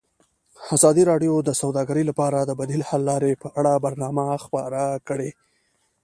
ازادي 0.75 1.03
راډیو 1.11 1.33
د 1.43 1.49
سوداګري 1.61 2.03
لپاره 2.09 2.37
د 2.43 2.51
بدیل 2.59 2.81
حل 2.89 3.01
لارې 3.09 3.31
په 3.41 3.47
اړه 3.59 3.81
برنامه 3.85 4.25
خپاره 4.45 4.83
کړې. 5.07 5.29